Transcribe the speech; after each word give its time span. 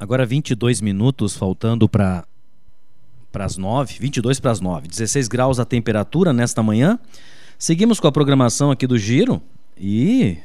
Agora 0.00 0.24
22 0.24 0.80
minutos 0.80 1.36
faltando 1.36 1.86
para 1.86 2.24
para 3.30 3.44
as 3.44 3.58
9, 3.58 3.98
22 4.00 4.40
para 4.40 4.50
as 4.50 4.58
9. 4.58 4.88
16 4.88 5.28
graus 5.28 5.60
a 5.60 5.64
temperatura 5.66 6.32
nesta 6.32 6.62
manhã. 6.62 6.98
Seguimos 7.58 8.00
com 8.00 8.08
a 8.08 8.12
programação 8.12 8.70
aqui 8.70 8.86
do 8.86 8.96
Giro 8.96 9.42
e, 9.78 10.38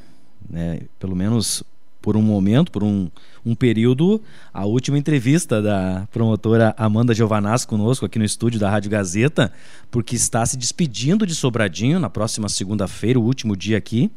né, 0.47 0.81
pelo 0.99 1.15
menos 1.15 1.63
por 2.01 2.17
um 2.17 2.21
momento, 2.21 2.69
por 2.69 2.83
um, 2.83 3.09
um 3.45 3.55
período, 3.55 4.21
a 4.53 4.65
última 4.65 4.97
entrevista 4.97 5.61
da 5.61 6.05
promotora 6.11 6.75
Amanda 6.77 7.15
Giovanaz 7.15 7.63
conosco 7.63 8.05
aqui 8.05 8.19
no 8.19 8.25
estúdio 8.25 8.59
da 8.59 8.69
Rádio 8.69 8.91
Gazeta, 8.91 9.51
porque 9.89 10.17
está 10.17 10.45
se 10.45 10.57
despedindo 10.57 11.25
de 11.25 11.33
Sobradinho 11.33 11.97
na 11.97 12.09
próxima 12.09 12.49
segunda-feira, 12.49 13.17
o 13.17 13.23
último 13.23 13.55
dia 13.55 13.77
aqui. 13.77 14.11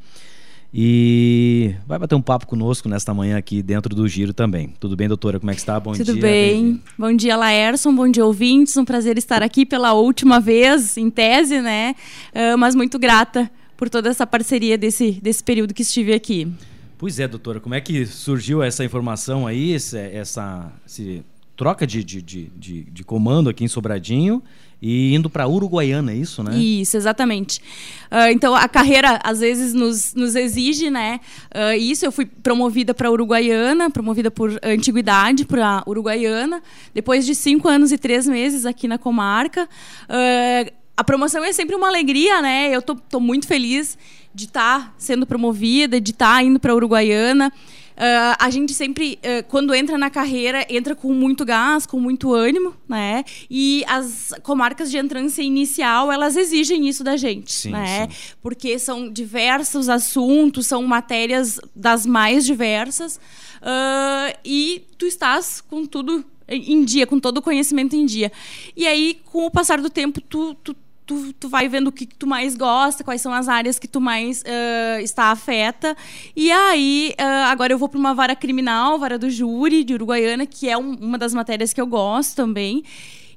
E 0.73 1.75
vai 1.87 1.99
bater 1.99 2.15
um 2.15 2.21
papo 2.21 2.47
conosco 2.47 2.89
nesta 2.89 3.15
manhã 3.15 3.39
aqui 3.39 3.63
dentro 3.63 3.95
do 3.95 4.07
Giro 4.07 4.35
também. 4.35 4.75
Tudo 4.79 4.95
bem, 4.97 5.09
doutora? 5.09 5.41
Como 5.41 5.51
é 5.51 5.55
que 5.55 5.61
está? 5.61 5.81
Bom 5.81 5.93
Tudo 5.93 6.05
dia. 6.05 6.15
Tudo 6.15 6.23
bem. 6.23 6.83
Bom 6.99 7.13
dia, 7.15 7.37
Laerson. 7.37 7.95
Bom 7.95 8.09
dia, 8.11 8.25
ouvintes. 8.25 8.77
Um 8.77 8.85
prazer 8.85 9.17
estar 9.17 9.43
aqui 9.43 9.65
pela 9.65 9.95
última 9.95 10.41
vez, 10.41 10.99
em 10.99 11.09
tese, 11.09 11.61
né? 11.63 11.95
Uh, 12.35 12.59
mas 12.59 12.75
muito 12.75 12.99
grata 12.99 13.51
por 13.79 13.89
toda 13.89 14.11
essa 14.11 14.27
parceria 14.27 14.77
desse, 14.77 15.13
desse 15.23 15.43
período 15.43 15.73
que 15.73 15.83
estive 15.83 16.13
aqui. 16.13 16.47
Pois 16.99 17.19
é, 17.19 17.27
doutora. 17.27 17.61
Como 17.61 17.75
é 17.75 17.81
que 17.81 18.05
surgiu 18.05 18.63
essa 18.63 18.85
informação 18.85 19.47
aí, 19.47 19.73
essa, 19.73 19.99
essa 19.99 20.73
troca 21.59 21.85
de, 21.85 22.05
de, 22.05 22.23
de, 22.23 22.85
de 22.85 23.05
comando 23.05 23.51
aqui 23.51 23.65
em 23.65 23.69
Sobradinho 23.69 24.41
e 24.81 25.13
indo 25.13 25.29
para 25.29 25.49
Uruguaiana, 25.49 26.13
é 26.13 26.15
isso, 26.15 26.41
né? 26.41 26.57
Isso, 26.57 26.97
exatamente. 26.97 27.61
Uh, 28.13 28.31
então 28.31 28.55
a 28.55 28.69
carreira 28.69 29.19
às 29.25 29.41
vezes 29.41 29.75
nos, 29.75 30.15
nos 30.15 30.37
exige, 30.37 30.89
né? 30.89 31.19
Uh, 31.53 31.77
isso 31.77 32.07
eu 32.07 32.13
fui 32.13 32.27
promovida 32.27 32.95
para 32.95 33.11
Uruguaiana, 33.11 33.91
promovida 33.91 34.31
por 34.31 34.57
antiguidade 34.63 35.45
para 35.45 35.83
Uruguaiana. 35.85 36.63
Depois 36.95 37.27
de 37.27 37.35
cinco 37.35 37.67
anos 37.67 37.91
e 37.91 37.99
três 37.99 38.29
meses 38.29 38.65
aqui 38.65 38.87
na 38.87 38.97
comarca, 38.97 39.65
uh, 39.65 40.73
a 40.97 41.03
promoção 41.03 41.43
é 41.43 41.53
sempre 41.53 41.75
uma 41.75 41.89
alegria, 41.89 42.41
né? 42.41 42.71
Eu 42.71 42.81
tô, 42.81 42.95
tô 42.95 43.19
muito 43.19 43.49
feliz 43.49 43.99
de 44.33 44.45
estar 44.45 44.81
tá 44.81 44.95
sendo 44.97 45.27
promovida, 45.27 46.01
de 46.01 46.13
estar 46.13 46.37
tá 46.37 46.43
indo 46.43 46.61
para 46.61 46.73
Uruguaiana. 46.73 47.53
Uh, 47.99 48.37
a 48.39 48.49
gente 48.49 48.73
sempre, 48.75 49.19
uh, 49.25 49.45
quando 49.49 49.75
entra 49.75 49.99
na 49.99 50.09
carreira, 50.09 50.65
entra 50.71 50.95
com 50.95 51.13
muito 51.13 51.45
gás, 51.45 51.85
com 51.85 51.99
muito 51.99 52.33
ânimo, 52.33 52.73
né? 52.89 53.25
E 53.51 53.85
as 53.89 54.33
comarcas 54.45 54.89
de 54.89 54.99
entrância 54.99 55.43
inicial, 55.43 56.13
elas 56.13 56.37
exigem 56.37 56.89
isso 56.89 57.03
da 57.03 57.17
gente, 57.17 57.51
sim, 57.51 57.71
né? 57.73 58.07
Sim. 58.09 58.35
Porque 58.41 58.79
são 58.79 59.11
diversos 59.11 59.89
assuntos, 59.89 60.69
são 60.69 60.85
matérias 60.85 61.59
das 61.75 62.07
mais 62.07 62.45
diversas. 62.45 63.17
Uh, 63.57 64.39
e 64.45 64.87
tu 64.97 65.05
estás 65.05 65.61
com 65.61 65.85
tudo 65.85 66.25
em 66.49 66.85
dia, 66.85 67.05
com 67.05 67.19
todo 67.19 67.39
o 67.39 67.43
conhecimento 67.43 67.97
em 67.97 68.07
dia. 68.07 68.31
E 68.77 68.87
aí, 68.87 69.21
com 69.25 69.45
o 69.45 69.51
passar 69.51 69.81
do 69.81 69.91
tempo, 69.91 70.21
tu, 70.21 70.55
tu 70.55 70.75
tu, 71.09 71.33
tu 71.33 71.49
vai 71.49 71.69
vendo 71.69 71.89
o 71.89 71.93
que, 71.93 72.05
tu 72.07 72.27
mais 72.27 72.55
gosta, 72.55 73.03
quais 73.03 73.23
são 73.23 73.33
as 73.33 73.49
áreas 73.49 73.79
que 73.79 73.89
tu 73.89 73.99
mais 73.99 74.43
uh, 74.43 75.01
está 75.01 75.31
afeta. 75.31 75.97
E 76.37 76.53
aí, 76.53 77.15
uh, 77.19 77.47
agora 77.47 77.73
eu 77.73 77.79
vou 77.79 77.89
para 77.89 77.99
uma 77.99 78.15
vara 78.15 78.37
criminal, 78.37 78.99
vara 78.99 79.19
do 79.19 79.31
júri 79.31 79.83
de 79.83 79.95
Uruguaiana, 79.95 80.45
que 80.45 80.69
é 80.69 80.77
um, 80.77 80.93
uma 80.97 81.17
das 81.17 81.33
matérias 81.33 81.73
que 81.73 81.81
eu 81.81 81.87
gosto 81.87 82.37
também. 82.37 82.85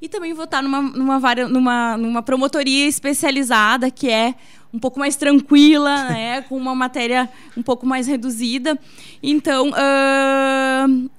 E 0.01 0.09
também 0.09 0.33
vou 0.33 0.43
estar 0.43 0.61
numa, 0.61 0.81
numa, 0.81 1.17
vara, 1.17 1.47
numa, 1.47 1.95
numa 1.95 2.21
promotoria 2.21 2.87
especializada, 2.87 3.89
que 3.89 4.09
é 4.09 4.35
um 4.73 4.79
pouco 4.79 4.99
mais 4.99 5.15
tranquila, 5.15 6.09
né, 6.09 6.41
com 6.41 6.57
uma 6.57 6.75
matéria 6.75 7.29
um 7.55 7.63
pouco 7.63 7.85
mais 7.85 8.05
reduzida. 8.05 8.77
Então, 9.23 9.69
uh, 9.69 11.09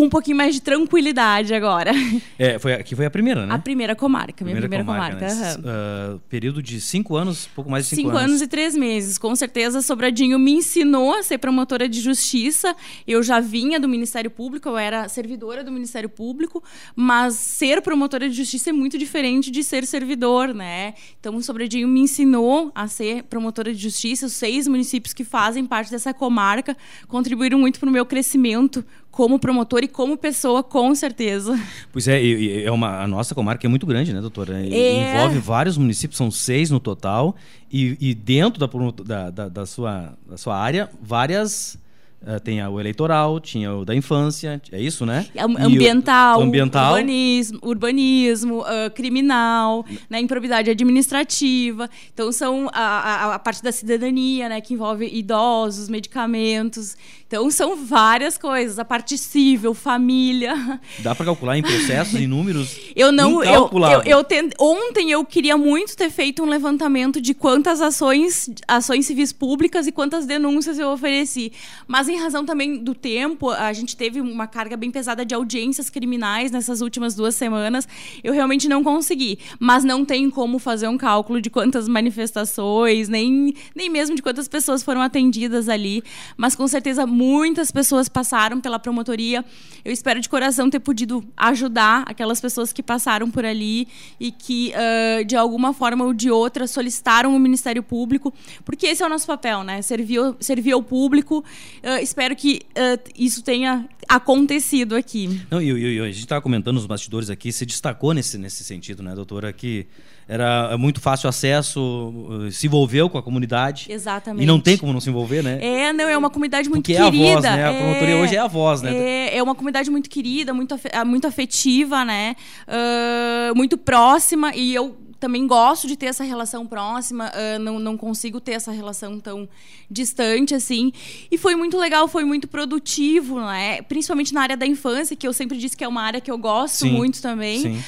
com 0.00 0.06
um 0.06 0.08
pouquinho 0.08 0.38
mais 0.38 0.54
de 0.54 0.62
tranquilidade 0.62 1.52
agora. 1.52 1.92
É, 2.38 2.58
foi, 2.58 2.72
aqui 2.72 2.96
foi 2.96 3.04
a 3.04 3.10
primeira, 3.10 3.44
né? 3.44 3.54
A 3.54 3.58
primeira 3.58 3.94
comarca, 3.94 4.42
minha 4.42 4.56
primeira, 4.56 4.84
primeira 4.84 4.84
comarca. 4.84 5.28
comarca 5.28 5.58
né? 5.60 6.14
uh, 6.14 6.18
período 6.20 6.62
de 6.62 6.80
cinco 6.80 7.16
anos, 7.16 7.46
pouco 7.54 7.70
mais 7.70 7.84
de 7.84 7.90
cinco, 7.90 8.08
cinco 8.08 8.08
anos. 8.08 8.20
Cinco 8.22 8.30
anos 8.30 8.42
e 8.42 8.46
três 8.46 8.74
meses. 8.74 9.18
Com 9.18 9.36
certeza, 9.36 9.82
Sobradinho 9.82 10.38
me 10.38 10.52
ensinou 10.52 11.12
a 11.12 11.22
ser 11.22 11.36
promotora 11.36 11.86
de 11.86 12.00
justiça. 12.00 12.74
Eu 13.06 13.22
já 13.22 13.40
vinha 13.40 13.78
do 13.78 13.86
Ministério 13.86 14.30
Público, 14.30 14.70
eu 14.70 14.78
era 14.78 15.06
servidora 15.06 15.62
do 15.62 15.70
Ministério 15.70 16.08
Público, 16.08 16.64
mas 16.96 17.34
ser 17.34 17.82
promotora 17.82 18.26
de 18.26 18.34
justiça 18.34 18.70
é 18.70 18.72
muito 18.72 18.96
diferente 18.96 19.50
de 19.50 19.62
ser 19.62 19.86
servidor, 19.86 20.54
né? 20.54 20.94
Então, 21.20 21.36
o 21.36 21.42
Sobradinho 21.42 21.86
me 21.86 22.00
ensinou 22.00 22.72
a 22.74 22.88
ser 22.88 23.24
promotora 23.24 23.70
de 23.70 23.78
justiça. 23.78 24.24
Os 24.24 24.32
seis 24.32 24.66
municípios 24.66 25.12
que 25.12 25.24
fazem 25.24 25.66
parte 25.66 25.90
dessa 25.90 26.14
comarca 26.14 26.74
contribuíram 27.06 27.58
muito 27.58 27.78
para 27.78 27.88
o 27.90 27.92
meu 27.92 28.06
crescimento 28.06 28.82
como 29.10 29.38
promotor 29.38 29.82
e 29.82 29.88
como 29.88 30.16
pessoa, 30.16 30.62
com 30.62 30.94
certeza. 30.94 31.58
Pois 31.92 32.06
é, 32.06 32.64
é 32.64 32.70
uma, 32.70 33.02
a 33.02 33.08
nossa 33.08 33.34
comarca 33.34 33.66
é 33.66 33.68
muito 33.68 33.86
grande, 33.86 34.12
né, 34.12 34.20
doutora? 34.20 34.60
É. 34.66 35.14
Envolve 35.14 35.38
vários 35.38 35.76
municípios, 35.76 36.16
são 36.16 36.30
seis 36.30 36.70
no 36.70 36.78
total, 36.78 37.34
e, 37.70 37.96
e 38.00 38.14
dentro 38.14 38.64
da, 39.04 39.30
da, 39.30 39.48
da, 39.48 39.66
sua, 39.66 40.16
da 40.28 40.36
sua 40.36 40.56
área, 40.56 40.88
várias 41.02 41.78
Uh, 42.22 42.38
tem 42.38 42.62
o 42.62 42.78
eleitoral, 42.78 43.40
tinha 43.40 43.72
o 43.74 43.82
da 43.82 43.94
infância, 43.94 44.60
é 44.70 44.78
isso, 44.78 45.06
né? 45.06 45.26
Ambiental, 45.58 46.40
o, 46.40 46.42
ambiental. 46.42 46.92
urbanismo, 46.92 47.58
urbanismo 47.62 48.60
uh, 48.60 48.90
criminal, 48.94 49.86
né, 50.10 50.20
improbidade 50.20 50.68
administrativa. 50.68 51.88
Então, 52.12 52.30
são 52.30 52.68
a, 52.74 52.78
a, 52.78 53.34
a, 53.36 53.38
parte 53.38 53.62
da 53.62 53.72
cidadania, 53.72 54.50
né, 54.50 54.60
que 54.60 54.74
envolve 54.74 55.06
idosos, 55.06 55.88
medicamentos. 55.88 56.94
Então, 57.30 57.48
são 57.48 57.76
várias 57.76 58.36
coisas. 58.36 58.76
A 58.80 58.84
parte 58.84 59.16
civil, 59.16 59.72
família. 59.72 60.80
Dá 60.98 61.14
para 61.14 61.26
calcular 61.26 61.56
em 61.56 61.62
processos, 61.62 62.18
em 62.20 62.26
números? 62.26 62.76
Eu 62.96 63.12
não. 63.12 63.40
Eu, 63.44 63.70
eu, 63.72 64.02
eu 64.04 64.26
ontem 64.58 65.12
eu 65.12 65.24
queria 65.24 65.56
muito 65.56 65.96
ter 65.96 66.10
feito 66.10 66.42
um 66.42 66.46
levantamento 66.46 67.20
de 67.20 67.32
quantas 67.32 67.80
ações, 67.80 68.50
ações 68.66 69.06
civis 69.06 69.32
públicas 69.32 69.86
e 69.86 69.92
quantas 69.92 70.26
denúncias 70.26 70.76
eu 70.76 70.88
ofereci. 70.88 71.52
Mas 71.86 72.08
em 72.08 72.18
razão 72.18 72.44
também 72.44 72.82
do 72.82 72.96
tempo, 72.96 73.50
a 73.50 73.72
gente 73.72 73.96
teve 73.96 74.20
uma 74.20 74.48
carga 74.48 74.76
bem 74.76 74.90
pesada 74.90 75.24
de 75.24 75.32
audiências 75.32 75.88
criminais 75.88 76.50
nessas 76.50 76.80
últimas 76.80 77.14
duas 77.14 77.36
semanas. 77.36 77.86
Eu 78.24 78.32
realmente 78.32 78.68
não 78.68 78.82
consegui. 78.82 79.38
Mas 79.60 79.84
não 79.84 80.04
tem 80.04 80.28
como 80.28 80.58
fazer 80.58 80.88
um 80.88 80.98
cálculo 80.98 81.40
de 81.40 81.48
quantas 81.48 81.86
manifestações, 81.86 83.08
nem, 83.08 83.54
nem 83.72 83.88
mesmo 83.88 84.16
de 84.16 84.22
quantas 84.22 84.48
pessoas 84.48 84.82
foram 84.82 85.00
atendidas 85.00 85.68
ali. 85.68 86.02
Mas 86.36 86.56
com 86.56 86.66
certeza 86.66 87.06
muitas 87.20 87.70
pessoas 87.70 88.08
passaram 88.08 88.62
pela 88.62 88.78
promotoria. 88.78 89.44
Eu 89.84 89.92
espero 89.92 90.20
de 90.20 90.28
coração 90.28 90.70
ter 90.70 90.80
podido 90.80 91.22
ajudar 91.36 92.04
aquelas 92.06 92.40
pessoas 92.40 92.72
que 92.72 92.82
passaram 92.82 93.30
por 93.30 93.44
ali 93.44 93.86
e 94.18 94.32
que, 94.32 94.72
uh, 94.72 95.24
de 95.26 95.36
alguma 95.36 95.74
forma 95.74 96.02
ou 96.06 96.14
de 96.14 96.30
outra, 96.30 96.66
solicitaram 96.66 97.36
o 97.36 97.38
Ministério 97.38 97.82
Público, 97.82 98.32
porque 98.64 98.86
esse 98.86 99.02
é 99.02 99.06
o 99.06 99.08
nosso 99.08 99.26
papel, 99.26 99.62
né? 99.62 99.82
Servir, 99.82 100.18
servir 100.40 100.72
ao 100.72 100.82
público. 100.82 101.44
Uh, 101.84 102.02
espero 102.02 102.34
que 102.34 102.62
uh, 102.70 103.10
isso 103.14 103.42
tenha 103.42 103.86
acontecido 104.08 104.96
aqui. 104.96 105.42
Não, 105.50 105.60
e, 105.60 105.96
e, 105.96 106.00
a 106.00 106.06
gente 106.06 106.20
estava 106.20 106.40
comentando 106.40 106.76
nos 106.76 106.86
bastidores 106.86 107.28
aqui, 107.28 107.52
se 107.52 107.66
destacou 107.66 108.14
nesse, 108.14 108.38
nesse 108.38 108.64
sentido, 108.64 109.02
né, 109.02 109.14
doutora, 109.14 109.52
que 109.52 109.86
era 110.30 110.78
muito 110.78 111.00
fácil 111.00 111.28
acesso, 111.28 112.14
se 112.52 112.68
envolveu 112.68 113.10
com 113.10 113.18
a 113.18 113.22
comunidade. 113.22 113.86
Exatamente. 113.90 114.44
E 114.44 114.46
não 114.46 114.60
tem 114.60 114.78
como 114.78 114.92
não 114.92 115.00
se 115.00 115.10
envolver, 115.10 115.42
né? 115.42 115.58
É, 115.60 115.92
não, 115.92 116.08
é 116.08 116.16
uma 116.16 116.30
comunidade 116.30 116.68
muito 116.68 116.84
Porque 116.84 116.94
querida. 116.94 117.18
é 117.18 117.26
a 117.26 117.34
voz, 117.34 117.44
né? 117.44 117.68
A 117.68 117.74
promotoria 117.74 118.14
é, 118.14 118.22
hoje 118.22 118.36
é 118.36 118.38
a 118.38 118.46
voz, 118.46 118.80
né? 118.80 118.94
É, 118.96 119.38
é 119.38 119.42
uma 119.42 119.56
comunidade 119.56 119.90
muito 119.90 120.08
querida, 120.08 120.54
muito, 120.54 120.78
muito 121.04 121.26
afetiva, 121.26 122.04
né? 122.04 122.36
Uh, 122.68 123.56
muito 123.56 123.76
próxima. 123.76 124.54
E 124.54 124.72
eu 124.72 124.96
também 125.20 125.46
gosto 125.46 125.86
de 125.86 125.96
ter 125.96 126.06
essa 126.06 126.24
relação 126.24 126.66
próxima, 126.66 127.30
uh, 127.30 127.58
não, 127.58 127.78
não 127.78 127.96
consigo 127.96 128.40
ter 128.40 128.52
essa 128.52 128.72
relação 128.72 129.20
tão 129.20 129.46
distante 129.90 130.54
assim. 130.54 130.92
E 131.30 131.36
foi 131.36 131.54
muito 131.54 131.76
legal, 131.76 132.08
foi 132.08 132.24
muito 132.24 132.48
produtivo, 132.48 133.38
né? 133.38 133.82
principalmente 133.82 134.32
na 134.32 134.40
área 134.40 134.56
da 134.56 134.66
infância, 134.66 135.14
que 135.14 135.28
eu 135.28 135.32
sempre 135.32 135.58
disse 135.58 135.76
que 135.76 135.84
é 135.84 135.88
uma 135.88 136.02
área 136.02 136.20
que 136.20 136.30
eu 136.30 136.38
gosto 136.38 136.86
sim, 136.86 136.90
muito 136.90 137.20
também. 137.20 137.76
Uh, 137.76 137.82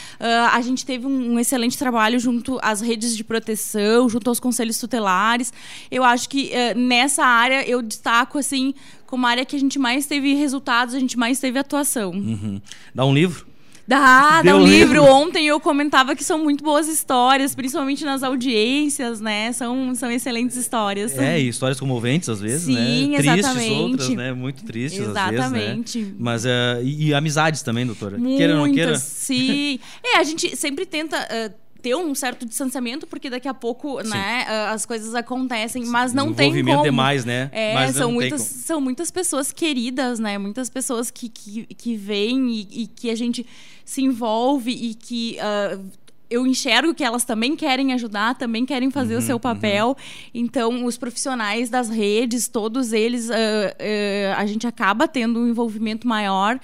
a 0.52 0.60
gente 0.60 0.84
teve 0.84 1.06
um, 1.06 1.32
um, 1.32 1.38
excelente 1.38 1.78
trabalho 1.78 2.20
junto 2.20 2.58
às 2.62 2.82
redes 2.82 3.16
de 3.16 3.24
proteção, 3.24 4.08
junto 4.08 4.28
aos 4.28 4.38
conselhos 4.38 4.78
tutelares. 4.78 5.52
Eu 5.90 6.04
acho 6.04 6.28
que 6.28 6.50
uh, 6.50 6.78
nessa 6.78 7.24
área 7.24 7.66
eu 7.66 7.80
destaco 7.80 8.38
assim 8.38 8.74
como 9.06 9.26
a 9.26 9.30
área 9.30 9.44
que 9.44 9.56
a 9.56 9.58
gente 9.58 9.78
mais 9.78 10.06
teve 10.06 10.34
resultados, 10.34 10.94
a 10.94 10.98
gente 10.98 11.18
mais 11.18 11.38
teve 11.38 11.58
atuação. 11.58 12.12
Uhum. 12.12 12.60
Dá 12.94 13.04
um 13.04 13.14
livro? 13.14 13.51
Dá, 13.86 14.42
dá 14.42 14.56
um 14.56 14.64
livro. 14.64 14.94
livro. 14.94 15.04
Ontem 15.04 15.46
eu 15.46 15.58
comentava 15.58 16.14
que 16.14 16.22
são 16.22 16.38
muito 16.38 16.62
boas 16.62 16.88
histórias, 16.88 17.54
principalmente 17.54 18.04
nas 18.04 18.22
audiências, 18.22 19.20
né? 19.20 19.52
São, 19.52 19.94
são 19.94 20.10
excelentes 20.10 20.56
histórias. 20.56 21.16
É, 21.18 21.40
e 21.40 21.48
histórias 21.48 21.78
comoventes 21.80 22.28
às 22.28 22.40
vezes, 22.40 22.62
Sim, 22.62 23.10
né? 23.10 23.16
Tristes 23.18 23.38
exatamente. 23.38 23.72
outras, 23.72 24.08
né? 24.10 24.32
Muito 24.32 24.64
tristes 24.64 25.00
exatamente. 25.00 25.40
às 25.40 25.52
vezes, 25.52 26.08
né? 26.08 26.14
Mas, 26.18 26.44
uh, 26.44 26.48
e, 26.82 27.08
e, 27.08 27.14
amizades 27.14 27.62
também, 27.62 27.84
doutora? 27.84 28.16
Muitas, 28.16 28.38
queira 28.38 28.54
ou 28.54 28.66
não 28.66 28.74
queira? 28.74 28.96
sim. 28.96 29.78
é, 30.04 30.18
a 30.18 30.22
gente 30.22 30.56
sempre 30.56 30.86
tenta... 30.86 31.18
Uh, 31.18 31.62
ter 31.82 31.96
um 31.96 32.14
certo 32.14 32.46
distanciamento, 32.46 33.06
porque 33.06 33.28
daqui 33.28 33.48
a 33.48 33.54
pouco, 33.54 34.00
né, 34.02 34.46
as 34.70 34.86
coisas 34.86 35.14
acontecem, 35.14 35.84
mas 35.86 36.14
não 36.14 36.32
tem 36.32 36.64
como. 36.64 36.82
demais, 36.82 37.24
né? 37.24 37.50
É, 37.52 37.74
mas 37.74 37.96
são 37.96 38.12
muitas, 38.12 38.42
são 38.42 38.80
muitas 38.80 39.10
pessoas 39.10 39.52
queridas, 39.52 40.20
né? 40.20 40.38
Muitas 40.38 40.70
pessoas 40.70 41.10
que, 41.10 41.28
que, 41.28 41.66
que 41.74 41.96
vêm 41.96 42.50
e, 42.50 42.82
e 42.82 42.86
que 42.86 43.10
a 43.10 43.16
gente 43.16 43.44
se 43.84 44.02
envolve 44.02 44.70
e 44.70 44.94
que 44.94 45.36
uh, 45.38 45.84
eu 46.30 46.46
enxergo 46.46 46.94
que 46.94 47.04
elas 47.04 47.24
também 47.24 47.54
querem 47.54 47.92
ajudar, 47.92 48.34
também 48.36 48.64
querem 48.64 48.90
fazer 48.90 49.14
uhum, 49.14 49.20
o 49.20 49.22
seu 49.22 49.38
papel. 49.38 49.88
Uhum. 49.88 49.94
Então, 50.32 50.84
os 50.84 50.96
profissionais 50.96 51.68
das 51.68 51.90
redes, 51.90 52.48
todos 52.48 52.92
eles, 52.92 53.28
uh, 53.28 53.32
uh, 53.32 54.38
a 54.38 54.46
gente 54.46 54.66
acaba 54.66 55.06
tendo 55.06 55.40
um 55.40 55.48
envolvimento 55.48 56.08
maior 56.08 56.58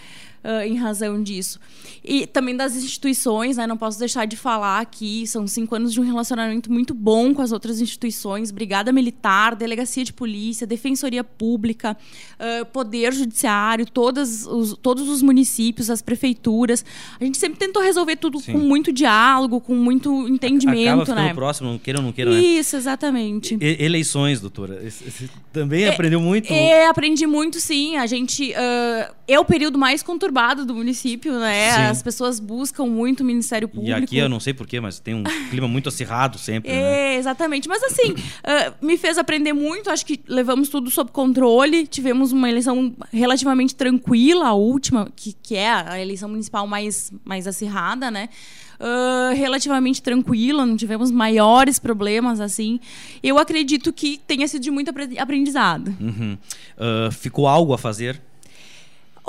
uh, 0.44 0.62
em 0.67 0.76
razão 0.76 1.23
disso. 1.23 1.61
E 2.05 2.26
também 2.26 2.56
das 2.56 2.76
instituições, 2.76 3.56
né? 3.56 3.67
Não 3.67 3.76
posso 3.76 3.99
deixar 3.99 4.26
de 4.26 4.37
falar 4.37 4.81
aqui, 4.81 5.26
são 5.26 5.46
cinco 5.46 5.75
anos 5.75 5.93
de 5.93 6.00
um 6.00 6.05
relacionamento 6.05 6.73
muito 6.73 6.94
bom 6.94 7.35
com 7.35 7.43
as 7.43 7.52
outras 7.52 7.81
instituições, 7.81 8.50
Brigada 8.50 8.93
Militar, 8.93 9.55
Delegacia 9.55 10.05
de 10.05 10.12
Polícia, 10.12 10.67
Defensoria 10.67 11.23
Pública, 11.23 11.96
uh, 12.38 12.64
Poder 12.67 13.12
Judiciário, 13.12 13.87
todas 13.87 14.46
os, 14.46 14.76
todos 14.81 15.08
os 15.08 15.23
municípios, 15.23 15.90
as 15.90 16.00
prefeituras. 16.00 16.85
A 17.20 17.25
gente 17.25 17.38
sempre 17.38 17.58
tentou 17.58 17.82
resolver 17.82 18.17
tudo 18.17 18.40
Sim. 18.40 18.52
com 18.52 18.58
muito 18.58 18.93
diálogo, 18.93 19.61
com 19.61 19.75
muito 19.75 20.26
entendimento, 20.29 21.02
Acaba 21.02 21.23
né? 21.23 21.35
próximo, 21.35 21.70
não 21.70 21.79
queira 21.79 21.99
ou 21.99 22.05
não 22.05 22.12
queira, 22.12 22.31
né? 22.31 22.40
Isso, 22.40 22.76
exatamente. 22.76 23.58
E, 23.61 23.85
eleições, 23.85 24.40
doutora. 24.40 24.81
Esse, 24.85 25.29
também 25.52 25.85
é, 25.85 25.90
aprendeu 25.90 26.20
muito? 26.20 26.52
É, 26.52 26.87
aprendi 26.87 27.26
muito, 27.26 27.61
sim. 27.61 27.96
A 27.96 28.06
gente... 28.06 28.52
Uh, 28.52 29.19
é 29.29 29.38
o 29.38 29.44
período 29.44 29.79
mais 29.79 30.02
conturbado 30.02 30.27
do 30.64 30.75
município, 30.75 31.38
né? 31.38 31.72
Sim. 31.72 31.82
As 31.82 32.02
pessoas 32.02 32.40
buscam 32.40 32.86
muito 32.86 33.20
o 33.20 33.25
Ministério 33.25 33.69
Público. 33.69 33.90
E 33.90 34.02
aqui 34.04 34.19
eu 34.19 34.28
não 34.28 34.40
sei 34.40 34.54
porquê, 34.54 34.80
mas 34.80 34.98
tem 34.98 35.14
um 35.14 35.25
clima 35.50 35.69
muito 35.69 35.88
acirrado 35.88 36.38
sempre. 36.38 36.70
É, 36.70 36.75
né? 36.75 37.16
exatamente. 37.16 37.69
Mas 37.69 37.82
assim, 37.82 38.12
uh, 38.12 38.86
me 38.86 38.96
fez 38.96 39.19
aprender 39.19 39.52
muito. 39.52 39.90
Acho 39.90 40.04
que 40.04 40.20
levamos 40.26 40.69
tudo 40.69 40.90
sob 40.90 41.10
controle. 41.10 41.86
Tivemos 41.86 42.32
uma 42.32 42.48
eleição 42.48 42.94
relativamente 43.12 43.75
tranquila, 43.75 44.48
a 44.48 44.54
última, 44.54 45.08
que, 45.14 45.34
que 45.42 45.56
é 45.56 45.70
a 45.70 46.00
eleição 46.00 46.28
municipal 46.28 46.66
mais, 46.66 47.12
mais 47.25 47.46
acirrada, 47.46 48.10
né? 48.10 48.28
Uh, 48.78 49.34
relativamente 49.34 50.00
tranquila, 50.00 50.64
não 50.64 50.76
tivemos 50.76 51.10
maiores 51.10 51.80
problemas 51.80 52.40
assim. 52.40 52.78
Eu 53.20 53.36
acredito 53.36 53.92
que 53.92 54.20
tenha 54.25 54.46
sido 54.46 54.62
de 54.62 54.70
muito 54.70 54.92
aprendizado. 55.19 55.96
Uhum. 56.00 56.38
Uh, 56.76 57.10
ficou 57.10 57.48
algo 57.48 57.72
a 57.72 57.78
fazer 57.78 58.20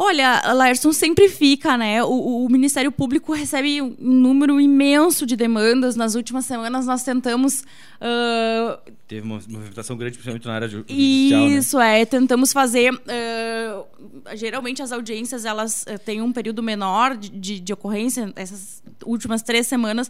Olha, 0.02 0.42
Laerson 0.54 0.94
sempre 0.94 1.28
fica, 1.28 1.78
né? 1.78 2.02
O, 2.02 2.46
o, 2.46 2.50
Ministério 2.50 2.90
Público 2.90 3.34
recebe 3.34 3.82
um 3.82 3.94
número 4.00 4.58
imenso 4.62 5.26
de 5.26 5.36
demandas. 5.36 5.98
Nas 5.98 6.16
últimas 6.16 6.46
semanas 6.46 6.86
nós 6.86 7.04
tentamos. 7.04 7.66
Uh... 8.00 8.80
Teve 9.10 9.24
uma 9.24 9.42
movimentação 9.46 9.98
grande, 9.98 10.14
principalmente 10.14 10.48
na 10.48 10.54
área 10.54 10.70
judicial. 10.70 11.42
Né? 11.42 11.48
Isso, 11.48 11.78
né? 11.78 12.00
é. 12.00 12.06
Tentamos 12.06 12.54
fazer. 12.54 12.94
Uh... 12.94 13.86
Geralmente 14.38 14.82
as 14.82 14.94
audiências 14.94 15.44
elas 15.44 15.82
uh, 15.82 16.00
têm 16.00 16.22
um 16.22 16.32
período 16.32 16.64
menor 16.64 17.18
de, 17.18 17.30
de, 17.30 17.60
de, 17.60 17.74
ocorrência. 17.74 18.32
Essas 18.38 18.82
últimas 19.04 19.42
três 19.42 19.68
semanas 19.68 20.10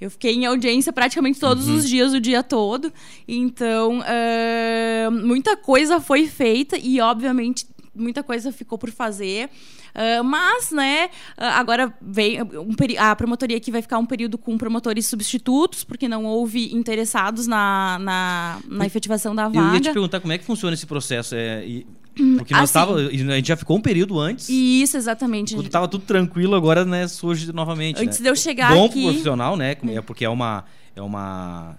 eu 0.00 0.10
fiquei 0.10 0.34
em 0.34 0.46
audiência 0.46 0.92
praticamente 0.92 1.38
todos 1.38 1.68
uhum. 1.68 1.76
os 1.76 1.88
dias, 1.88 2.12
o 2.12 2.20
dia 2.20 2.42
todo. 2.42 2.92
Então, 3.26 4.00
muita 5.12 5.56
coisa 5.56 6.00
foi 6.00 6.26
feita 6.28 6.76
e, 6.76 7.00
obviamente, 7.00 7.66
muita 7.98 8.22
coisa 8.22 8.52
ficou 8.52 8.78
por 8.78 8.90
fazer. 8.90 9.50
Uh, 9.88 10.22
mas, 10.24 10.70
né, 10.70 11.10
ah, 11.36 11.58
agora 11.58 11.92
vem 12.00 12.40
um 12.42 12.74
a 12.98 13.16
promotoria 13.16 13.56
aqui 13.56 13.70
vai 13.70 13.82
ficar 13.82 13.98
um 13.98 14.06
período 14.06 14.38
com 14.38 14.56
promotores 14.56 15.06
substitutos, 15.06 15.84
porque 15.84 16.08
não 16.08 16.24
houve 16.24 16.74
interessados 16.74 17.46
na, 17.46 17.98
na, 18.00 18.58
na 18.66 18.86
efetivação 18.86 19.34
da 19.34 19.48
vaga. 19.48 19.58
Eu 19.58 19.74
ia 19.74 19.80
te 19.80 19.92
perguntar 19.92 20.20
como 20.20 20.32
é 20.32 20.38
que 20.38 20.44
funciona 20.44 20.74
esse 20.74 20.86
processo. 20.86 21.34
É, 21.34 21.66
e... 21.66 21.86
Porque 22.36 22.52
nós 22.52 22.64
assim, 22.64 22.72
tava, 22.72 22.96
a 22.96 23.10
gente 23.10 23.46
já 23.46 23.56
ficou 23.56 23.76
um 23.76 23.80
período 23.80 24.18
antes. 24.18 24.48
Isso, 24.48 24.96
exatamente. 24.96 25.54
Quando 25.54 25.66
estava 25.66 25.86
tudo 25.86 26.04
tranquilo, 26.04 26.56
agora 26.56 26.84
né, 26.84 27.06
surge 27.06 27.52
novamente. 27.52 28.02
Antes 28.02 28.18
né? 28.18 28.24
de 28.24 28.30
eu 28.30 28.34
chegar 28.34 28.74
Bom 28.74 28.86
aqui... 28.86 29.02
Bom 29.02 29.08
profissional, 29.08 29.56
né? 29.56 29.76
É 29.88 30.00
porque 30.00 30.24
é 30.24 30.28
uma... 30.28 30.64
É 30.96 31.02
uma... 31.02 31.76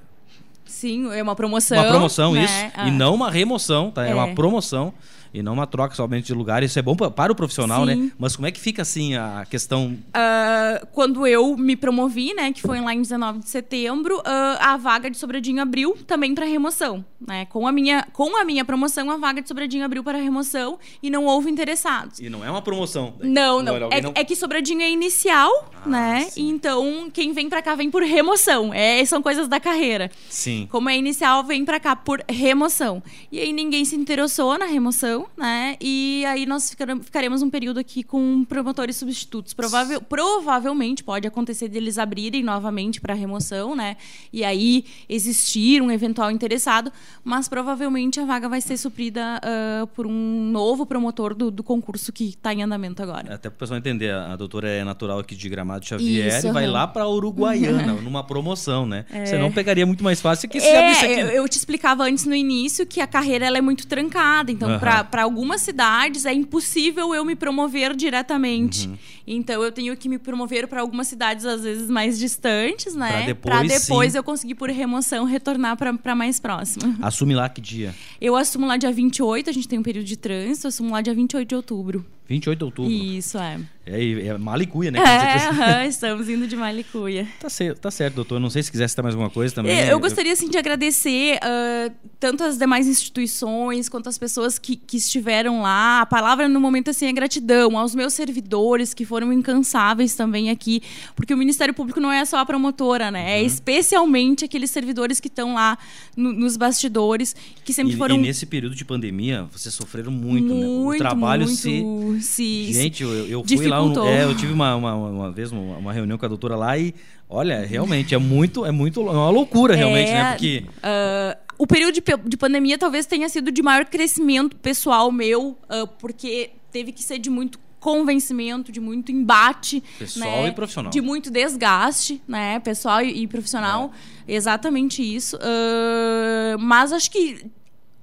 Sim, 0.69 1.11
é 1.11 1.21
uma 1.21 1.35
promoção. 1.35 1.77
Uma 1.77 1.89
promoção, 1.89 2.33
né? 2.33 2.43
isso. 2.43 2.71
Ah. 2.75 2.87
E 2.87 2.91
não 2.91 3.13
uma 3.15 3.29
remoção, 3.29 3.91
tá? 3.91 4.05
É, 4.05 4.11
é 4.11 4.15
uma 4.15 4.33
promoção 4.33 4.93
e 5.33 5.43
não 5.43 5.53
uma 5.53 5.67
troca 5.67 5.95
somente 5.95 6.27
de 6.27 6.33
lugar. 6.33 6.63
Isso 6.63 6.77
é 6.77 6.81
bom 6.81 6.95
para 6.95 7.31
o 7.31 7.35
profissional, 7.35 7.85
né? 7.85 7.93
Sim. 7.93 8.01
né? 8.03 8.11
Mas 8.17 8.35
como 8.35 8.47
é 8.47 8.51
que 8.51 8.59
fica 8.59 8.81
assim 8.81 9.15
a 9.15 9.45
questão? 9.49 9.97
Uh, 10.09 10.87
quando 10.91 11.25
eu 11.25 11.55
me 11.55 11.75
promovi, 11.75 12.33
né, 12.33 12.51
que 12.51 12.61
foi 12.61 12.81
lá 12.81 12.93
em 12.93 13.01
19 13.01 13.39
de 13.39 13.49
setembro, 13.49 14.17
uh, 14.17 14.23
a 14.59 14.77
vaga 14.77 15.09
de 15.09 15.17
Sobradinho 15.17 15.61
abriu 15.61 15.97
também 16.07 16.33
para 16.33 16.45
remoção, 16.45 17.05
né? 17.25 17.45
Com 17.45 17.67
a 17.67 17.71
minha 17.71 18.07
com 18.13 18.35
a 18.35 18.43
minha 18.43 18.65
promoção, 18.65 19.09
a 19.11 19.17
vaga 19.17 19.41
de 19.41 19.47
Sobradinho 19.47 19.85
abriu 19.85 20.03
para 20.03 20.17
remoção 20.17 20.79
e 21.01 21.09
não 21.09 21.25
houve 21.25 21.49
interessados. 21.49 22.19
E 22.19 22.29
não 22.29 22.43
é 22.43 22.49
uma 22.49 22.61
promoção? 22.61 23.13
Daí. 23.19 23.29
Não, 23.29 23.61
não. 23.61 23.75
É, 23.91 24.01
não... 24.01 24.11
é, 24.15 24.23
que 24.23 24.35
Sobradinho 24.35 24.81
é 24.81 24.89
inicial, 24.89 25.51
ah, 25.85 25.89
né? 25.89 26.21
Sim. 26.29 26.49
Então 26.49 27.09
quem 27.13 27.31
vem 27.33 27.49
para 27.49 27.61
cá 27.61 27.75
vem 27.75 27.91
por 27.91 28.01
remoção. 28.01 28.73
É, 28.73 29.03
são 29.05 29.21
coisas 29.21 29.47
da 29.47 29.59
carreira. 29.59 30.09
Sim. 30.29 30.58
Como 30.67 30.89
é 30.89 30.97
inicial, 30.97 31.43
vem 31.43 31.65
para 31.65 31.79
cá 31.79 31.95
por 31.95 32.23
remoção. 32.29 33.01
E 33.31 33.39
aí 33.39 33.53
ninguém 33.53 33.85
se 33.85 33.95
interessou 33.95 34.57
na 34.57 34.65
remoção 34.65 34.89
né? 35.37 35.75
E 35.79 36.23
aí 36.25 36.45
nós 36.45 36.75
ficaremos 37.03 37.41
um 37.41 37.49
período 37.49 37.79
aqui 37.79 38.03
com 38.03 38.43
promotores 38.45 38.95
substitutos. 38.97 39.53
Provável, 39.53 40.01
provavelmente 40.01 41.03
pode 41.03 41.27
acontecer 41.27 41.67
deles 41.67 41.97
abrirem 41.97 42.43
novamente 42.43 42.99
para 42.99 43.13
remoção, 43.13 43.75
né? 43.75 43.97
E 44.31 44.43
aí 44.43 44.85
existir 45.07 45.81
um 45.81 45.91
eventual 45.91 46.31
interessado, 46.31 46.91
mas 47.23 47.47
provavelmente 47.47 48.19
a 48.19 48.25
vaga 48.25 48.49
vai 48.49 48.61
ser 48.61 48.77
suprida 48.77 49.39
uh, 49.43 49.87
por 49.87 50.05
um 50.05 50.49
novo 50.51 50.85
promotor 50.85 51.33
do, 51.33 51.49
do 51.49 51.63
concurso 51.63 52.11
que 52.11 52.29
está 52.29 52.53
em 52.53 52.63
andamento 52.63 53.01
agora. 53.01 53.33
Até 53.33 53.49
para 53.49 53.55
o 53.55 53.59
pessoal 53.59 53.77
entender, 53.77 54.13
a 54.13 54.35
doutora 54.35 54.67
é 54.67 54.83
natural 54.83 55.19
aqui 55.19 55.35
de 55.35 55.49
Gramado 55.49 55.85
Xavier 55.85 56.27
Isso, 56.27 56.47
e 56.47 56.51
vai 56.51 56.65
uhum. 56.65 56.73
lá 56.73 56.87
para 56.87 57.07
Uruguaiana, 57.07 57.93
numa 58.01 58.23
promoção, 58.23 58.85
né? 58.85 59.05
É. 59.11 59.25
Você 59.25 59.37
não 59.37 59.51
pegaria 59.51 59.85
muito 59.85 60.03
mais 60.03 60.19
fácil 60.21 60.48
é, 60.57 60.91
aqui. 60.91 61.05
Eu, 61.05 61.27
eu 61.27 61.47
te 61.47 61.57
explicava 61.57 62.03
antes 62.03 62.25
no 62.25 62.35
início 62.35 62.85
que 62.85 62.99
a 63.01 63.07
carreira 63.07 63.45
ela 63.45 63.57
é 63.57 63.61
muito 63.61 63.87
trancada, 63.87 64.51
então 64.51 64.69
uhum. 64.69 64.79
para 64.79 65.21
algumas 65.23 65.61
cidades 65.61 66.25
é 66.25 66.33
impossível 66.33 67.13
eu 67.13 67.23
me 67.23 67.35
promover 67.35 67.95
diretamente. 67.95 68.87
Uhum. 68.87 68.97
Então 69.27 69.63
eu 69.63 69.71
tenho 69.71 69.95
que 69.95 70.09
me 70.09 70.17
promover 70.17 70.67
para 70.67 70.81
algumas 70.81 71.07
cidades 71.07 71.45
às 71.45 71.61
vezes 71.61 71.89
mais 71.89 72.17
distantes, 72.17 72.95
né? 72.95 73.33
Para 73.35 73.61
depois, 73.61 73.81
depois 73.81 74.15
eu 74.15 74.23
conseguir 74.23 74.55
por 74.55 74.69
remoção 74.69 75.23
retornar 75.25 75.77
para 75.77 76.15
mais 76.15 76.39
próxima. 76.39 76.95
Assume 77.01 77.35
lá 77.35 77.47
que 77.47 77.61
dia? 77.61 77.93
Eu 78.19 78.35
assumo 78.35 78.65
lá 78.65 78.77
dia 78.77 78.91
28, 78.91 79.49
a 79.49 79.53
gente 79.53 79.67
tem 79.67 79.77
um 79.77 79.83
período 79.83 80.05
de 80.05 80.17
trânsito, 80.17 80.65
eu 80.65 80.69
assumo 80.69 80.91
lá 80.91 81.01
dia 81.01 81.13
28 81.13 81.47
de 81.47 81.55
outubro. 81.55 82.05
28 82.29 82.59
de 82.59 82.63
outubro. 82.63 82.91
Isso, 82.91 83.39
é. 83.39 83.59
É, 83.87 84.27
é 84.27 84.37
Malicuia, 84.37 84.91
né? 84.91 84.99
É, 84.99 85.87
estamos 85.89 86.29
indo 86.29 86.45
de 86.45 86.55
Malicuia. 86.55 87.27
Tá 87.39 87.49
certo, 87.49 87.79
tá 87.79 87.89
certo, 87.89 88.15
doutor. 88.15 88.39
Não 88.39 88.51
sei 88.51 88.61
se 88.61 88.69
quiser 88.69 88.87
citar 88.87 89.01
mais 89.01 89.15
alguma 89.15 89.31
coisa 89.31 89.55
também. 89.55 89.75
É, 89.75 89.91
eu 89.91 89.99
gostaria, 89.99 90.31
assim, 90.31 90.47
de 90.47 90.55
agradecer 90.55 91.37
uh, 91.37 91.91
tanto 92.19 92.43
as 92.43 92.55
demais 92.55 92.87
instituições 92.87 93.89
quanto 93.89 94.07
as 94.07 94.17
pessoas 94.19 94.59
que, 94.59 94.75
que 94.75 94.97
estiveram 94.97 95.63
lá. 95.63 96.01
A 96.01 96.05
palavra 96.05 96.47
no 96.47 96.61
momento, 96.61 96.91
assim, 96.91 97.07
é 97.07 97.11
gratidão 97.11 97.75
aos 97.75 97.95
meus 97.95 98.13
servidores 98.13 98.93
que 98.93 99.05
foram 99.05 99.33
incansáveis 99.33 100.13
também 100.13 100.51
aqui, 100.51 100.83
porque 101.15 101.33
o 101.33 101.37
Ministério 101.37 101.73
Público 101.73 101.99
não 101.99 102.11
é 102.11 102.23
só 102.25 102.37
a 102.37 102.45
promotora, 102.45 103.09
né? 103.09 103.21
É 103.21 103.23
uhum. 103.23 103.39
É 103.39 103.43
especialmente 103.43 104.45
aqueles 104.45 104.69
servidores 104.69 105.19
que 105.19 105.29
estão 105.29 105.55
lá 105.55 105.79
no, 106.15 106.31
nos 106.31 106.57
bastidores, 106.57 107.35
que 107.65 107.73
sempre 107.73 107.93
e, 107.93 107.97
foram... 107.97 108.15
E 108.17 108.19
nesse 108.19 108.45
período 108.45 108.75
de 108.75 108.85
pandemia, 108.85 109.47
vocês 109.51 109.73
sofreram 109.73 110.11
muito, 110.11 110.53
muito 110.53 110.89
né? 110.89 110.95
O 110.95 110.97
trabalho 110.97 111.45
muito, 111.45 111.57
se... 111.57 112.18
se... 112.21 112.73
Gente, 112.73 113.03
eu, 113.03 113.27
eu 113.27 113.43
fui 113.43 113.67
lá 113.67 113.83
um, 113.83 114.07
é, 114.07 114.23
eu 114.23 114.35
tive 114.35 114.53
uma, 114.53 114.75
uma, 114.75 114.95
uma 114.95 115.31
vez 115.31 115.51
uma, 115.51 115.77
uma, 115.77 115.93
reunião 115.93 116.17
com 116.17 116.25
a 116.25 116.29
doutora 116.29 116.55
lá 116.55 116.77
e, 116.77 116.93
olha, 117.29 117.65
realmente 117.65 118.13
é 118.13 118.17
muito, 118.17 118.65
é 118.65 118.71
muito, 118.71 118.99
é 119.01 119.11
uma 119.11 119.29
loucura 119.29 119.75
realmente, 119.75 120.11
né? 120.11 120.19
é, 120.19 120.23
né? 120.23 120.31
Porque 120.31 120.65
uh, 120.77 121.53
o 121.57 121.67
período 121.67 121.93
de, 121.93 122.03
de, 122.25 122.37
pandemia 122.37 122.77
talvez 122.77 123.05
tenha 123.05 123.27
sido 123.29 123.51
de 123.51 123.61
maior 123.61 123.85
crescimento 123.85 124.55
pessoal 124.55 125.11
meu, 125.11 125.57
uh, 125.69 125.87
porque 125.99 126.51
teve 126.71 126.91
que 126.91 127.03
ser 127.03 127.19
de 127.19 127.29
muito 127.29 127.59
convencimento, 127.79 128.71
de 128.71 128.79
muito 128.79 129.11
embate. 129.11 129.81
Pessoal 129.97 130.43
né? 130.43 130.49
e 130.49 130.51
profissional. 130.51 130.91
De 130.91 131.01
muito 131.01 131.31
desgaste, 131.31 132.21
né? 132.27 132.59
Pessoal 132.59 133.01
e, 133.01 133.23
e 133.23 133.27
profissional. 133.27 133.91
É. 134.27 134.33
Exatamente 134.35 135.01
isso. 135.01 135.37
Uh, 135.37 136.59
mas 136.59 136.91
acho 136.91 137.09
que 137.09 137.45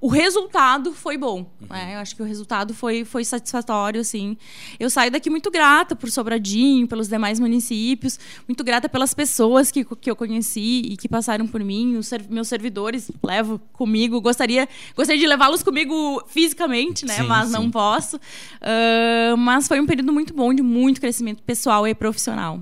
o 0.07 0.09
resultado 0.09 0.93
foi 0.93 1.17
bom. 1.17 1.39
Uhum. 1.39 1.67
Né? 1.69 1.95
Eu 1.95 1.99
acho 1.99 2.15
que 2.15 2.21
o 2.21 2.25
resultado 2.25 2.73
foi, 2.73 3.03
foi 3.03 3.25
satisfatório, 3.25 3.99
assim. 3.99 4.37
Eu 4.79 4.89
saio 4.89 5.11
daqui 5.11 5.29
muito 5.29 5.51
grata 5.51 5.97
por 5.97 6.09
Sobradinho, 6.09 6.87
pelos 6.87 7.09
demais 7.09 7.41
municípios, 7.41 8.17
muito 8.47 8.63
grata 8.63 8.87
pelas 8.87 9.13
pessoas 9.13 9.69
que, 9.69 9.83
que 9.83 10.09
eu 10.09 10.15
conheci 10.15 10.81
e 10.85 10.95
que 10.95 11.09
passaram 11.09 11.45
por 11.45 11.61
mim, 11.61 11.97
os 11.97 12.09
meus 12.29 12.47
servidores 12.47 13.11
levo 13.21 13.59
comigo. 13.73 14.21
Gostaria, 14.21 14.69
gostaria 14.95 15.19
de 15.19 15.27
levá-los 15.27 15.61
comigo 15.61 16.23
fisicamente, 16.29 17.05
né? 17.05 17.15
Sim, 17.15 17.23
mas 17.23 17.47
sim. 17.47 17.53
não 17.53 17.69
posso. 17.69 18.15
Uh, 18.15 19.35
mas 19.35 19.67
foi 19.67 19.81
um 19.81 19.85
período 19.85 20.13
muito 20.13 20.33
bom, 20.33 20.53
de 20.53 20.63
muito 20.63 21.01
crescimento 21.01 21.43
pessoal 21.43 21.85
e 21.85 21.93
profissional. 21.93 22.61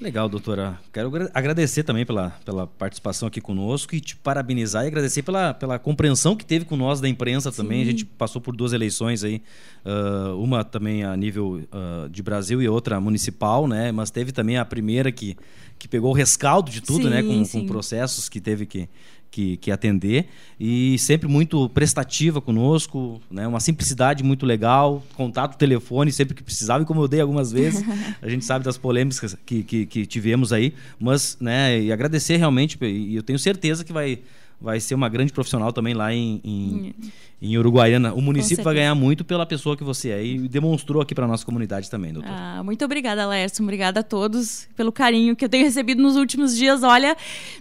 Legal, 0.00 0.28
doutora. 0.28 0.78
Quero 0.92 1.10
agradecer 1.32 1.84
também 1.84 2.04
pela, 2.04 2.30
pela 2.44 2.66
participação 2.66 3.28
aqui 3.28 3.40
conosco 3.40 3.94
e 3.94 4.00
te 4.00 4.16
parabenizar 4.16 4.84
e 4.84 4.88
agradecer 4.88 5.22
pela, 5.22 5.54
pela 5.54 5.78
compreensão 5.78 6.34
que 6.34 6.44
teve 6.44 6.64
com 6.64 6.76
nós 6.76 7.00
da 7.00 7.08
imprensa 7.08 7.50
Sim. 7.50 7.62
também. 7.62 7.82
A 7.82 7.84
gente 7.84 8.04
passou 8.04 8.40
por 8.40 8.56
duas 8.56 8.72
eleições 8.72 9.22
aí, 9.22 9.40
uh, 9.84 10.36
uma 10.36 10.64
também 10.64 11.04
a 11.04 11.16
nível 11.16 11.62
uh, 11.72 12.08
de 12.08 12.22
Brasil 12.22 12.60
e 12.60 12.68
outra 12.68 13.00
municipal, 13.00 13.68
né? 13.68 13.92
Mas 13.92 14.10
teve 14.10 14.32
também 14.32 14.58
a 14.58 14.64
primeira 14.64 15.12
que, 15.12 15.36
que 15.78 15.86
pegou 15.86 16.10
o 16.10 16.14
rescaldo 16.14 16.70
de 16.70 16.80
tudo, 16.80 17.08
né? 17.08 17.22
sim, 17.22 17.28
né? 17.28 17.44
Com, 17.44 17.60
com 17.60 17.66
processos 17.66 18.28
que 18.28 18.40
teve 18.40 18.66
que, 18.66 18.88
que, 19.34 19.56
que, 19.56 19.72
atender. 19.72 20.28
E 20.60 20.96
sempre 20.96 21.26
muito 21.26 21.68
prestativa 21.70 22.40
conosco, 22.40 23.20
né? 23.28 23.48
uma 23.48 23.58
simplicidade 23.58 24.22
muito 24.22 24.46
legal, 24.46 25.02
contato, 25.16 25.58
telefone 25.58 26.12
sempre 26.12 26.34
que 26.34 26.42
precisava, 26.42 26.84
incomodei 26.84 27.20
algumas 27.20 27.50
vezes, 27.50 27.84
a 28.22 28.28
gente 28.28 28.44
sabe 28.44 28.64
das 28.64 28.78
polêmicas 28.78 29.36
que, 29.44 29.64
que, 29.64 29.86
que 29.86 30.06
tivemos 30.06 30.52
aí, 30.52 30.72
mas 31.00 31.36
né, 31.40 31.80
e 31.80 31.90
agradecer 31.90 32.36
realmente, 32.36 32.78
e 32.80 33.16
eu 33.16 33.24
tenho 33.24 33.38
certeza 33.38 33.84
que 33.84 33.92
vai 33.92 34.20
vai 34.60 34.80
ser 34.80 34.94
uma 34.94 35.08
grande 35.08 35.32
profissional 35.32 35.72
também 35.72 35.94
lá 35.94 36.12
em, 36.12 36.40
em, 36.42 36.94
em 37.42 37.58
Uruguaiana. 37.58 38.14
O 38.14 38.20
município 38.20 38.64
vai 38.64 38.74
ganhar 38.74 38.94
muito 38.94 39.24
pela 39.24 39.44
pessoa 39.44 39.76
que 39.76 39.84
você 39.84 40.10
é 40.10 40.24
e 40.24 40.48
demonstrou 40.48 41.02
aqui 41.02 41.14
para 41.14 41.26
nossa 41.26 41.44
comunidade 41.44 41.90
também, 41.90 42.12
doutor. 42.12 42.30
Ah, 42.32 42.62
muito 42.64 42.84
obrigada, 42.84 43.26
Lércio. 43.26 43.62
Obrigada 43.62 44.00
a 44.00 44.02
todos 44.02 44.66
pelo 44.76 44.90
carinho 44.90 45.36
que 45.36 45.44
eu 45.44 45.48
tenho 45.48 45.64
recebido 45.64 46.02
nos 46.02 46.16
últimos 46.16 46.56
dias. 46.56 46.82
Olha, 46.82 47.16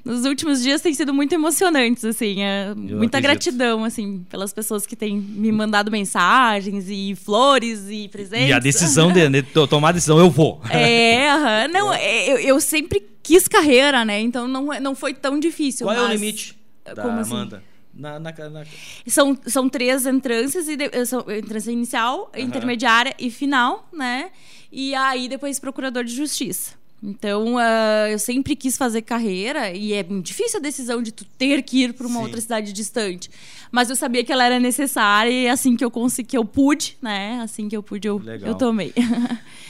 nos 0.06 0.26
últimos 0.26 0.62
dias 0.62 0.82
tem 0.82 0.94
sido 0.94 1.14
muito 1.14 1.34
emocionantes, 1.34 2.06
assim. 2.06 2.42
É, 2.42 2.74
muita 2.74 3.18
acredito. 3.18 3.22
gratidão, 3.22 3.84
assim, 3.84 4.26
pelas 4.30 4.54
pessoas 4.54 4.86
que 4.86 4.96
têm 4.96 5.18
me 5.18 5.52
mandado 5.52 5.92
mensagens 5.92 6.86
e 6.88 7.16
flores 7.16 7.90
e 7.90 8.08
presentes. 8.08 8.50
E 8.50 8.54
a 8.54 8.60
decisão 8.60 9.12
de, 9.12 9.28
de 9.30 9.44
tomar 9.68 9.90
a 9.90 9.94
decisão, 9.94 10.18
eu 10.20 10.30
vou. 10.30 10.62
É, 10.70 11.68
não, 11.68 11.94
é, 11.94 12.32
eu, 12.32 12.38
eu 12.38 12.62
sempre 12.62 13.04
quis 13.22 13.48
carreira, 13.48 14.06
né? 14.06 14.20
Então 14.22 14.48
não, 14.48 14.68
não 14.80 14.96
foi 14.96 15.14
tão 15.14 15.40
difícil. 15.40 15.88
Qual 15.88 15.96
mas... 15.96 16.06
é 16.06 16.08
o 16.10 16.14
limite? 16.14 16.63
Da 16.84 17.02
Como 17.02 17.20
assim? 17.20 17.32
Amanda? 17.32 17.58
Assim? 17.58 17.66
Na, 17.94 18.20
na, 18.20 18.32
na... 18.32 18.64
São, 19.06 19.38
são 19.46 19.70
três 19.70 20.06
entrâncias, 20.06 20.68
e 20.68 20.76
de, 20.76 20.90
eh, 20.92 21.06
são, 21.06 21.24
entrância 21.30 21.72
inicial, 21.72 22.32
uhum. 22.36 22.42
intermediária 22.42 23.14
e 23.20 23.30
final, 23.30 23.88
né? 23.94 24.32
E 24.72 24.96
aí 24.96 25.30
depois 25.30 25.60
procurador 25.60 26.04
de 26.04 26.14
justiça. 26.14 26.72
Então, 27.06 27.56
uh, 27.56 28.08
eu 28.10 28.18
sempre 28.18 28.56
quis 28.56 28.78
fazer 28.78 29.02
carreira 29.02 29.72
e 29.72 29.92
é 29.92 30.04
difícil 30.04 30.58
a 30.58 30.62
decisão 30.62 31.04
de 31.04 31.12
tu 31.12 31.26
ter 31.38 31.62
que 31.62 31.84
ir 31.84 31.94
para 31.94 32.08
uma 32.08 32.20
Sim. 32.20 32.24
outra 32.24 32.40
cidade 32.40 32.72
distante. 32.72 33.30
Mas 33.70 33.90
eu 33.90 33.96
sabia 33.96 34.24
que 34.24 34.32
ela 34.32 34.46
era 34.46 34.58
necessária 34.58 35.30
e 35.30 35.50
assim 35.50 35.76
que 35.76 35.84
eu 35.84 35.92
consegui, 35.92 36.30
que 36.30 36.38
eu 36.38 36.46
pude, 36.46 36.98
né? 37.02 37.42
Assim 37.44 37.68
que 37.68 37.76
eu 37.76 37.84
pude, 37.84 38.08
eu, 38.08 38.22
eu 38.42 38.56
tomei. 38.56 38.94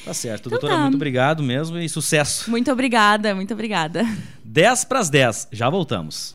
Tá 0.06 0.14
certo. 0.14 0.48
Então, 0.48 0.60
Doutora, 0.60 0.76
tá. 0.76 0.82
muito 0.82 0.96
obrigado 0.96 1.42
mesmo 1.42 1.80
e 1.80 1.90
sucesso. 1.90 2.52
Muito 2.52 2.72
obrigada, 2.72 3.34
muito 3.34 3.52
obrigada. 3.52 4.06
10 4.44 4.86
para 4.86 5.00
as 5.00 5.10
10. 5.10 5.48
Já 5.52 5.72
voltamos. 5.72 6.32